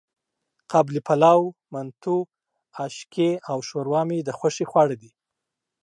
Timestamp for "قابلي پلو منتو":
0.71-2.17